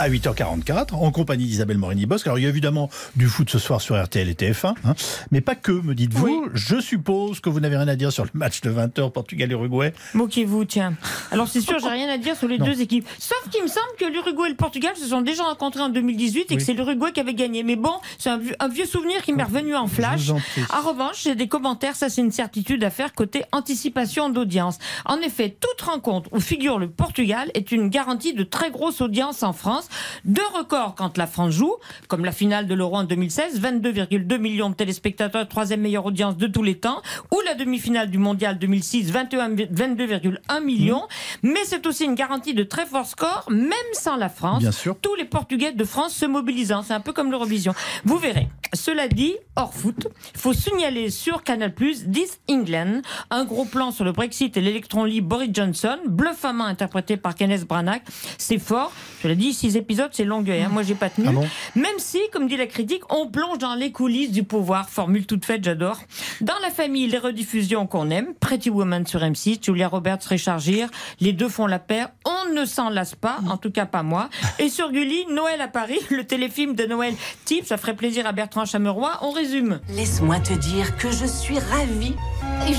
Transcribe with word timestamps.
À 0.00 0.08
8h44 0.10 0.94
en 0.94 1.10
compagnie 1.12 1.46
d'Isabelle 1.46 1.78
Morini-Bosque. 1.78 2.26
Alors 2.26 2.38
il 2.38 2.42
y 2.42 2.46
a 2.46 2.48
évidemment 2.48 2.90
du 3.16 3.26
foot 3.28 3.48
ce 3.48 3.58
soir 3.58 3.80
sur 3.80 4.02
RTL 4.02 4.28
et 4.28 4.34
TF1, 4.34 4.74
hein, 4.84 4.94
mais 5.30 5.40
pas 5.40 5.54
que, 5.54 5.70
me 5.72 5.94
dites-vous. 5.94 6.48
Je 6.52 6.80
suppose 6.80 7.40
que 7.40 7.48
vous 7.48 7.60
n'avez 7.60 7.76
rien 7.76 7.86
à 7.88 7.94
dire 7.96 8.10
sur 8.12 8.24
le 8.24 8.30
match 8.34 8.60
de 8.60 8.70
20h 8.70 9.12
Portugal-Uruguay. 9.12 9.92
Moquez-vous, 10.14 10.64
tiens. 10.64 10.94
Alors 11.30 11.46
c'est 11.48 11.60
sûr, 11.60 11.78
j'ai 11.78 11.88
rien 11.90 12.08
à 12.08 12.18
dire 12.18 12.36
sur 12.36 12.48
les 12.48 12.58
deux 12.58 12.80
équipes. 12.80 13.06
Sauf 13.18 13.48
qu'il 13.50 13.62
me 13.62 13.68
semble 13.68 13.86
que 13.98 14.04
l'Uruguay 14.06 14.46
et 14.46 14.50
le 14.50 14.56
Portugal 14.56 14.96
se 14.96 15.06
sont 15.06 15.20
déjà 15.20 15.44
rencontrés 15.44 15.82
en 15.82 15.88
2018 15.90 16.50
et 16.50 16.56
que 16.56 16.62
c'est 16.62 16.74
l'Uruguay 16.74 17.12
qui 17.12 17.20
avait 17.20 17.34
gagné. 17.34 17.62
Mais 17.62 17.76
bon, 17.76 17.94
c'est 18.18 18.30
un, 18.30 18.38
vieux- 18.38 18.56
un 18.58 18.68
vieux 18.68 18.86
souvenir 18.86 19.22
qui 19.22 19.32
m'est 19.32 19.44
revenu 19.44 19.76
en 19.76 19.86
flash. 19.86 20.30
En. 20.30 20.36
En 20.76 20.82
revanche, 20.88 21.22
j'ai 21.22 21.34
des 21.36 21.46
commentaires, 21.48 21.94
ça 21.94 22.08
c'est 22.08 22.20
une 22.20 22.32
certitude 22.32 22.82
à 22.82 22.90
faire 22.90 23.12
côté 23.12 23.44
anticipation 23.52 24.28
d'audience. 24.28 24.78
En 25.04 25.18
effet, 25.18 25.56
toute 25.60 25.80
rencontre 25.86 26.28
où 26.32 26.40
figure 26.40 26.78
le 26.78 26.88
Portugal 26.90 27.50
est 27.54 27.70
une 27.70 27.88
garantie 27.88 28.34
de 28.34 28.42
très 28.42 28.70
grosse 28.70 29.00
audience 29.00 29.42
en 29.44 29.52
France. 29.52 29.83
Deux 30.24 30.46
records 30.54 30.94
quand 30.96 31.16
la 31.18 31.26
France 31.26 31.52
joue, 31.52 31.74
comme 32.08 32.24
la 32.24 32.32
finale 32.32 32.66
de 32.66 32.74
l'Euro 32.74 32.96
en 32.96 33.04
2016, 33.04 33.60
22,2 33.60 34.38
millions 34.38 34.70
de 34.70 34.74
téléspectateurs, 34.74 35.48
troisième 35.48 35.80
meilleure 35.80 36.06
audience 36.06 36.36
de 36.36 36.46
tous 36.46 36.62
les 36.62 36.78
temps, 36.78 37.02
ou 37.32 37.40
la 37.44 37.54
demi-finale 37.54 38.10
du 38.10 38.18
Mondial 38.18 38.58
2006, 38.58 39.10
21 39.10 39.50
22,1 39.50 40.62
millions. 40.62 41.02
Mais 41.42 41.60
c'est 41.64 41.86
aussi 41.86 42.04
une 42.04 42.14
garantie 42.14 42.54
de 42.54 42.62
très 42.62 42.86
fort 42.86 43.06
score, 43.06 43.44
même 43.48 43.72
sans 43.92 44.16
la 44.16 44.28
France. 44.28 44.60
Bien 44.60 44.72
sûr. 44.72 44.96
Tous 45.00 45.14
les 45.14 45.24
Portugais 45.24 45.72
de 45.72 45.84
France 45.84 46.14
se 46.14 46.26
mobilisant. 46.26 46.82
C'est 46.82 46.94
un 46.94 47.00
peu 47.00 47.12
comme 47.12 47.30
l'Eurovision. 47.30 47.74
Vous 48.04 48.18
verrez. 48.18 48.48
Cela 48.72 49.08
dit, 49.08 49.34
hors 49.56 49.74
foot, 49.74 50.08
il 50.34 50.40
faut 50.40 50.52
signaler 50.52 51.10
sur 51.10 51.42
Canal+, 51.42 51.72
This 51.74 52.40
England, 52.48 53.02
un 53.30 53.44
gros 53.44 53.64
plan 53.64 53.90
sur 53.90 54.04
le 54.04 54.12
Brexit 54.12 54.56
et 54.56 54.60
l'électron 54.60 55.04
libre 55.04 55.28
Boris 55.28 55.50
Johnson, 55.52 55.98
bluff 56.06 56.44
à 56.44 56.52
main 56.52 56.66
interprété 56.66 57.16
par 57.16 57.34
Kenneth 57.34 57.66
Branagh. 57.66 58.02
C'est 58.38 58.58
fort. 58.58 58.92
Je 59.22 59.28
l'ai 59.28 59.36
dit, 59.36 59.52
six 59.52 59.76
épisodes, 59.76 60.10
c'est 60.12 60.24
longueuil. 60.24 60.62
Hein. 60.62 60.68
Moi, 60.70 60.82
j'ai 60.82 60.94
pas 60.94 61.10
tenu. 61.10 61.26
Ah 61.28 61.32
bon? 61.32 61.48
Même 61.74 61.98
si, 61.98 62.20
comme 62.32 62.46
dit 62.46 62.56
la 62.56 62.66
critique, 62.66 63.02
on 63.10 63.28
plonge 63.28 63.58
dans 63.58 63.74
les 63.74 63.92
coulisses 63.92 64.32
du 64.32 64.44
pouvoir. 64.44 64.88
Formule 64.88 65.26
toute 65.26 65.44
faite, 65.44 65.64
j'adore. 65.64 65.98
Dans 66.40 66.58
la 66.62 66.70
famille, 66.70 67.06
les 67.06 67.18
rediffusions 67.18 67.86
qu'on 67.86 68.10
aime. 68.10 68.34
Pretty 68.40 68.70
Woman 68.70 69.06
sur 69.06 69.20
M6, 69.20 69.64
Julia 69.64 69.88
Roberts, 69.88 70.20
Richard 70.28 70.58
Gere. 70.58 70.88
Les 71.20 71.32
deux 71.32 71.48
font 71.48 71.66
la 71.66 71.78
paire. 71.78 72.08
On 72.24 72.52
ne 72.52 72.64
s'en 72.64 72.90
lasse 72.90 73.14
pas, 73.14 73.38
en 73.48 73.56
tout 73.56 73.70
cas 73.70 73.86
pas 73.86 74.02
moi. 74.02 74.28
Et 74.58 74.68
sur 74.68 74.92
Gulli, 74.92 75.26
Noël 75.30 75.60
à 75.60 75.68
Paris, 75.68 75.98
le 76.10 76.24
téléfilm 76.24 76.74
de 76.74 76.84
Noël 76.84 77.14
type, 77.44 77.66
ça 77.66 77.76
ferait 77.76 77.96
plaisir 77.96 78.26
à 78.26 78.32
Bertrand 78.32 78.64
Chameroy. 78.64 79.10
On 79.22 79.30
résume. 79.44 79.78
Laisse-moi 79.90 80.38
te 80.40 80.54
dire 80.54 80.96
que 80.96 81.10
je 81.10 81.26
suis 81.26 81.58
ravie. 81.58 82.16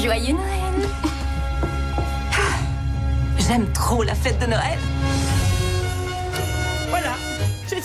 Joyeux 0.01 0.33
Noël 0.33 0.89
J'aime 3.37 3.71
trop 3.73 4.01
la 4.01 4.15
fête 4.15 4.39
de 4.39 4.47
Noël. 4.47 4.79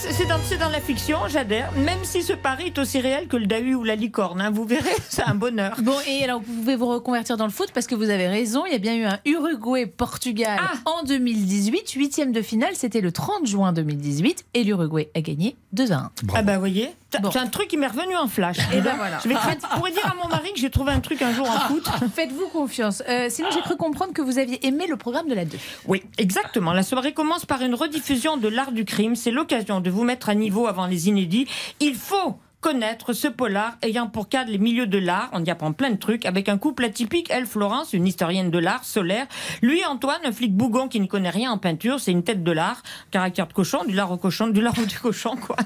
C'est- 0.09 0.25
dans, 0.27 0.39
c'est 0.45 0.56
dans 0.56 0.69
la 0.70 0.81
fiction, 0.81 1.19
j'adhère. 1.29 1.70
Même 1.77 1.98
si 2.05 2.23
ce 2.23 2.33
pari 2.33 2.67
est 2.67 2.79
aussi 2.79 3.01
réel 3.01 3.27
que 3.29 3.37
le 3.37 3.47
Dahu 3.47 3.75
ou 3.75 3.84
la 3.84 3.97
licorne, 3.97 4.41
hein, 4.41 4.51
vous 4.51 4.65
verrez, 4.65 4.95
c'est 5.09 5.23
un 5.23 5.34
bonheur. 5.34 5.77
Bon, 5.83 5.95
et 6.09 6.25
alors 6.25 6.41
vous 6.41 6.53
pouvez 6.55 6.77
vous 6.77 6.87
reconvertir 6.87 7.37
dans 7.37 7.45
le 7.45 7.51
foot 7.53 7.70
parce 7.75 7.87
que 7.87 7.95
vous 7.95 8.09
avez 8.09 8.27
raison, 8.28 8.65
il 8.67 8.73
y 8.73 8.75
a 8.75 8.78
bien 8.78 8.97
eu 8.97 9.05
un 9.05 9.19
Uruguay-Portugal 9.27 10.59
Ah 10.62 10.73
en 10.87 11.03
2018. 11.05 11.91
Huitième 11.91 12.33
de 12.33 12.41
finale, 12.43 12.73
c'était 12.75 13.01
le 13.01 13.12
30 13.12 13.47
juin 13.47 13.73
2018 13.73 14.47
et 14.55 14.65
l'Uruguay 14.65 15.11
a 15.15 15.21
gagné 15.21 15.56
2 15.73 15.93
à 15.93 15.97
1. 15.97 16.11
Ah 16.34 16.43
bah 16.43 16.55
vous 16.55 16.61
voyez, 16.61 16.91
c'est 17.12 17.21
Bon. 17.21 17.31
c'est 17.31 17.39
un 17.39 17.47
truc 17.48 17.69
qui 17.69 17.77
m'est 17.77 17.87
revenu 17.87 18.17
en 18.17 18.27
flash. 18.28 18.56
Et 18.73 18.81
ben 18.81 18.95
voilà. 18.97 19.19
Je 19.23 19.28
vais 19.28 19.34
pourrais 19.77 19.93
dire 19.93 20.06
à 20.06 20.15
mon 20.23 20.28
mari 20.28 20.53
que 20.55 20.61
j'ai 20.61 20.71
trouvé 20.71 20.93
un 20.93 21.01
truc 21.01 21.21
un 21.23 21.33
jour 21.34 21.48
en 21.48 21.59
foot. 21.69 21.84
Faites-vous 22.15 22.48
confiance. 22.48 23.03
Euh, 23.09 23.27
sinon, 23.28 23.48
j'ai 23.53 23.61
cru 23.61 23.77
comprendre 23.77 24.12
que 24.12 24.23
vous 24.23 24.39
aviez 24.39 24.65
aimé 24.67 24.87
le 24.89 24.97
programme 24.97 25.28
de 25.28 25.34
la 25.34 25.45
2. 25.45 25.59
Oui, 25.87 26.03
exactement. 26.19 26.73
La 26.73 26.83
soirée 26.83 27.12
commence 27.12 27.45
par 27.45 27.62
une 27.62 27.75
rediffusion 27.75 28.37
de 28.37 28.48
l'art 28.48 28.73
du 28.73 28.84
crime. 28.84 29.15
C'est 29.17 29.31
l'occasion 29.31 29.81
de 29.81 29.90
vous 29.91 30.05
mettre 30.05 30.28
à 30.28 30.34
niveau 30.34 30.67
avant 30.67 30.87
les 30.87 31.09
inédits. 31.09 31.47
Il 31.81 31.95
faut 31.95 32.37
connaître 32.60 33.12
ce 33.12 33.28
polar 33.28 33.76
ayant 33.82 34.06
pour 34.06 34.28
cadre 34.28 34.50
les 34.50 34.59
milieux 34.59 34.87
de 34.87 34.98
l'art, 34.98 35.31
on 35.32 35.44
y 35.44 35.50
apprend 35.50 35.72
plein 35.72 35.91
de 35.91 35.97
trucs, 35.97 36.26
avec 36.26 36.48
un 36.48 36.59
couple 36.59 36.84
atypique, 36.84 37.28
elle 37.31 37.47
Florence, 37.47 37.93
une 37.93 38.06
historienne 38.06 38.50
de 38.50 38.59
l'art, 38.59 38.84
solaire, 38.84 39.26
lui 39.62 39.84
Antoine, 39.84 40.21
un 40.25 40.32
flic 40.32 40.54
bougon 40.54 40.88
qui 40.88 41.00
ne 41.00 41.06
connaît 41.06 41.31
rien 41.31 41.50
en 41.53 41.59
peinture, 41.59 42.00
c'est 42.00 42.12
une 42.12 42.22
tête 42.22 42.44
de 42.44 42.53
l'art, 42.53 42.82
caractère 43.10 43.47
de 43.47 43.53
cochon, 43.53 43.84
du 43.84 43.94
lard 43.94 44.10
au 44.12 44.16
cochon, 44.16 44.49
du 44.49 44.60
lard 44.60 44.75
au 44.78 44.84
du 44.87 44.99
cochon, 44.99 45.37
quoi. 45.37 45.56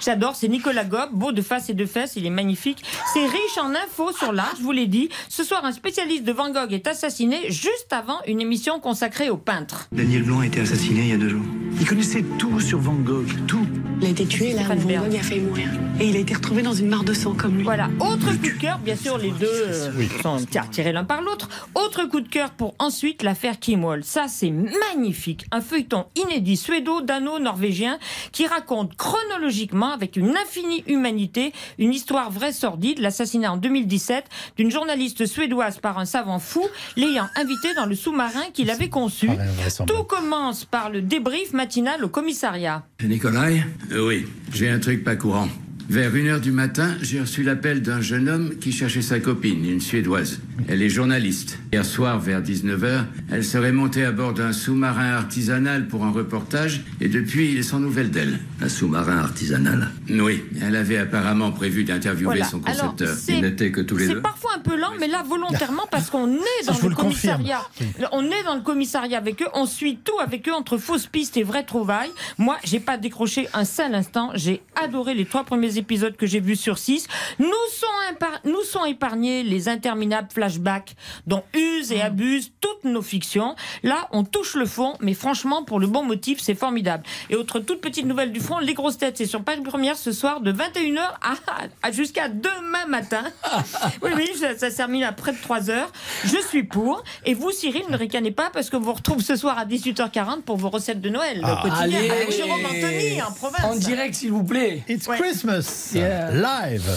J'adore, 0.00 0.36
c'est 0.36 0.48
Nicolas 0.48 0.84
Gob, 0.84 1.10
beau 1.12 1.32
de 1.32 1.42
face 1.42 1.70
et 1.70 1.74
de 1.74 1.86
fesses, 1.86 2.16
il 2.16 2.26
est 2.26 2.30
magnifique. 2.30 2.84
C'est 3.12 3.24
riche 3.26 3.58
en 3.60 3.70
infos 3.70 4.12
sur 4.12 4.32
l'art, 4.32 4.54
je 4.58 4.62
vous 4.62 4.72
l'ai 4.72 4.86
dit. 4.86 5.08
Ce 5.28 5.44
soir, 5.44 5.64
un 5.64 5.72
spécialiste 5.72 6.24
de 6.24 6.32
Van 6.32 6.50
Gogh 6.50 6.72
est 6.72 6.86
assassiné 6.86 7.50
juste 7.50 7.92
avant 7.92 8.18
une 8.26 8.40
émission 8.40 8.80
consacrée 8.80 9.30
aux 9.30 9.36
peintres. 9.36 9.88
Daniel 9.92 10.22
Blanc 10.22 10.40
a 10.40 10.46
été 10.46 10.60
assassiné 10.60 11.02
il 11.02 11.08
y 11.08 11.12
a 11.12 11.16
deux 11.16 11.30
jours. 11.30 11.44
Il 11.80 11.86
connaissait 11.86 12.24
tout 12.38 12.60
sur 12.60 12.78
Van 12.78 12.94
Gogh, 12.94 13.28
tout. 13.46 13.66
Il 14.02 14.08
a 14.08 14.10
été 14.10 14.26
tué 14.26 14.52
là 14.52 14.64
Stéphane 14.64 14.78
où 14.78 14.80
Van 14.80 14.88
Bern. 14.88 15.08
Gogh 15.10 15.16
a 15.16 15.22
failli 15.22 15.40
mourir. 15.42 15.68
Et 16.00 16.08
il 16.08 16.16
a 16.16 16.18
été 16.18 16.34
retrouvé 16.34 16.62
dans 16.62 16.72
une 16.72 16.88
mare 16.88 17.04
de 17.04 17.12
sang 17.12 17.34
comme 17.34 17.58
lui. 17.58 17.62
Voilà, 17.62 17.88
autre 18.00 18.32
coup 18.32 18.48
de 18.48 18.60
cœur, 18.60 18.80
bien 18.80 18.96
sûr 18.96 19.16
les 19.16 19.30
deux 19.30 19.46
euh, 19.46 19.92
sont 20.20 20.44
tiens, 20.50 20.66
tirés 20.68 20.90
l'un 20.90 21.04
par 21.04 21.22
l'autre. 21.22 21.48
Autre 21.76 22.06
coup 22.06 22.20
de 22.20 22.28
cœur 22.28 22.50
pour 22.50 22.74
ensuite 22.80 23.22
l'affaire 23.22 23.60
Kim 23.60 23.84
Wall. 23.84 24.02
Ça 24.02 24.26
c'est 24.26 24.50
magnifique, 24.50 25.46
un 25.52 25.60
feuilleton 25.60 26.06
inédit 26.16 26.56
suédo-dano-norvégien 26.56 28.00
qui 28.32 28.44
raconte 28.48 28.96
chronologiquement 28.96 29.92
avec 29.92 30.16
une 30.16 30.34
infinie 30.36 30.82
humanité 30.88 31.52
une 31.78 31.92
histoire 31.92 32.32
vraie 32.32 32.52
sordide, 32.52 32.98
l'assassinat 32.98 33.52
en 33.52 33.56
2017 33.56 34.24
d'une 34.56 34.72
journaliste 34.72 35.26
suédoise 35.26 35.78
par 35.78 35.98
un 35.98 36.06
savant 36.06 36.40
fou 36.40 36.64
l'ayant 36.96 37.28
invité 37.36 37.72
dans 37.76 37.86
le 37.86 37.94
sous-marin 37.94 38.46
qu'il 38.52 38.70
avait 38.70 38.88
conçu. 38.88 39.30
Ah. 39.30 39.84
Tout 39.86 40.02
commence 40.02 40.64
par 40.64 40.90
le 40.90 41.02
débrief 41.02 41.52
matinal 41.52 42.04
au 42.04 42.08
commissariat. 42.08 42.82
Nicolai 43.00 43.62
Euh, 43.91 43.91
Oui, 43.94 44.26
j'ai 44.52 44.70
un 44.70 44.78
truc 44.78 45.04
pas 45.04 45.16
courant. 45.16 45.48
Vers 45.90 46.10
1h 46.14 46.40
du 46.40 46.52
matin, 46.52 46.94
j'ai 47.02 47.20
reçu 47.20 47.42
l'appel 47.42 47.82
d'un 47.82 48.00
jeune 48.00 48.28
homme 48.28 48.54
qui 48.58 48.72
cherchait 48.72 49.02
sa 49.02 49.20
copine, 49.20 49.64
une 49.68 49.80
Suédoise. 49.80 50.40
Elle 50.68 50.80
est 50.80 50.88
journaliste. 50.88 51.58
Hier 51.72 51.84
soir, 51.84 52.18
vers 52.18 52.40
19h, 52.40 53.04
elle 53.30 53.44
serait 53.44 53.72
montée 53.72 54.04
à 54.04 54.12
bord 54.12 54.32
d'un 54.32 54.52
sous-marin 54.52 55.10
artisanal 55.12 55.88
pour 55.88 56.04
un 56.04 56.10
reportage 56.10 56.82
et 57.00 57.08
depuis, 57.08 57.50
il 57.52 57.58
est 57.58 57.62
sans 57.62 57.78
nouvelles 57.80 58.10
d'elle. 58.10 58.38
Un 58.62 58.68
sous-marin 58.70 59.18
artisanal. 59.18 59.90
Oui, 60.08 60.42
elle 60.62 60.76
avait 60.76 60.96
apparemment 60.96 61.50
prévu 61.52 61.84
d'interviewer 61.84 62.24
Voilà. 62.36 62.44
son 62.46 62.60
concepteur. 62.60 63.14
c'est- 63.14 63.32
Ils 63.34 63.42
n'étaient 63.42 63.70
que 63.72 63.80
tous 63.82 63.96
les 63.98 64.06
C'est 64.06 64.14
deux. 64.14 64.22
parfois 64.22 64.52
un 64.56 64.60
peu 64.60 64.76
lent, 64.78 64.92
mais 64.98 65.08
là 65.08 65.22
volontairement 65.28 65.86
parce 65.90 66.08
qu'on 66.08 66.32
est 66.36 66.66
dans 66.66 66.72
je 66.74 66.78
vous 66.80 66.88
le 66.88 66.94
le 66.94 66.96
confirme. 66.96 67.38
commissariat. 67.42 67.66
On 68.12 68.22
est 68.24 68.44
dans 68.44 68.54
le 68.54 68.62
commissariat 68.62 69.18
avec 69.18 69.42
eux, 69.42 69.48
on 69.54 69.66
suit 69.66 69.98
tout 70.02 70.18
avec 70.22 70.48
eux 70.48 70.52
entre 70.54 70.78
fausses 70.78 71.06
pistes 71.06 71.36
et 71.36 71.42
vraies 71.42 71.64
trouvailles. 71.64 72.10
Moi, 72.38 72.56
j'ai 72.64 72.80
pas 72.80 72.96
décroché 72.96 73.48
un 73.52 73.64
seul 73.64 73.94
instant. 73.94 74.30
J'ai 74.36 74.62
adoré 74.82 75.12
les 75.14 75.26
trois 75.26 75.44
premiers 75.44 75.71
épisodes 75.78 76.16
que 76.16 76.26
j'ai 76.26 76.40
vus 76.40 76.56
sur 76.56 76.78
six. 76.78 77.06
Nous 77.38 77.46
sont, 77.72 77.86
impar- 78.12 78.40
nous 78.44 78.62
sont 78.62 78.84
épargnés 78.84 79.42
les 79.42 79.68
interminables 79.68 80.28
flashbacks 80.32 80.94
dont 81.26 81.42
usent 81.54 81.92
et 81.92 82.00
abusent 82.02 82.52
toutes 82.60 82.84
nos 82.84 83.02
fictions. 83.02 83.54
Là, 83.82 84.08
on 84.12 84.24
touche 84.24 84.54
le 84.54 84.66
fond, 84.66 84.94
mais 85.00 85.14
franchement, 85.14 85.62
pour 85.64 85.80
le 85.80 85.86
bon 85.86 86.04
motif, 86.04 86.40
c'est 86.40 86.54
formidable. 86.54 87.04
Et 87.30 87.36
autre 87.36 87.58
toute 87.60 87.80
petite 87.80 88.06
nouvelle 88.06 88.32
du 88.32 88.40
front, 88.40 88.58
les 88.58 88.74
grosses 88.74 88.98
têtes, 88.98 89.16
c'est 89.18 89.26
sur 89.26 89.42
page 89.42 89.62
première 89.62 89.96
ce 89.96 90.12
soir 90.12 90.40
de 90.40 90.52
21h 90.52 90.98
à, 91.00 91.34
à- 91.82 91.92
jusqu'à 91.92 92.28
demain 92.28 92.86
matin. 92.88 93.22
Oui, 94.02 94.10
oui, 94.16 94.30
ça, 94.38 94.56
ça 94.56 94.70
se 94.70 94.76
termine 94.76 95.02
à 95.04 95.12
près 95.12 95.32
de 95.32 95.38
3 95.40 95.70
heures. 95.70 95.90
Je 96.24 96.36
suis 96.48 96.62
pour. 96.64 97.02
Et 97.24 97.34
vous, 97.34 97.50
Cyril, 97.50 97.82
ne 97.90 97.96
ricanez 97.96 98.30
pas 98.30 98.50
parce 98.52 98.70
que 98.70 98.76
vous 98.76 98.92
retrouve 98.92 99.20
ce 99.22 99.36
soir 99.36 99.58
à 99.58 99.64
18h40 99.66 100.42
pour 100.42 100.56
vos 100.56 100.70
recettes 100.70 101.00
de 101.00 101.08
Noël 101.08 101.40
Ah. 101.44 101.60
quotidien 101.62 101.98
Allez. 101.98 102.10
avec 102.10 102.30
Jérôme 102.32 102.64
Anthony 102.64 103.22
en 103.22 103.32
province. 103.32 103.64
En 103.64 103.76
direct, 103.76 104.14
s'il 104.14 104.32
vous 104.32 104.44
plaît. 104.44 104.82
It's 104.88 105.06
Ouais. 105.06 105.18
Christmas 105.18 105.61
Yeah. 105.94 106.30
live. 106.32 106.90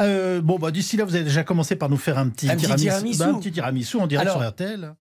Euh, 0.00 0.40
bon, 0.40 0.58
bah, 0.58 0.70
d'ici 0.70 0.96
là, 0.96 1.04
vous 1.04 1.14
avez 1.14 1.24
déjà 1.24 1.44
commencé 1.44 1.76
par 1.76 1.88
nous 1.88 1.96
faire 1.96 2.18
un 2.18 2.28
petit 2.28 2.50
Un 2.50 2.56
petit 2.56 2.74
tiramisu. 2.74 3.18
Bah, 3.18 3.28
un 3.28 3.34
petit 3.34 3.52
tiramisu 3.52 3.96
en 3.98 4.06
direct 4.06 4.28
Alors, 4.28 4.40
sur 4.40 4.50
RTL. 4.50 4.94